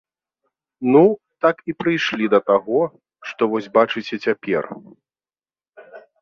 Ну, 0.93 1.01
так 1.45 1.55
і 1.71 1.75
прыйшлі 1.81 2.25
да 2.35 2.39
таго, 2.49 2.79
што 3.33 3.41
вось 3.53 3.69
бачыце 3.77 4.15
цяпер. 4.25 4.63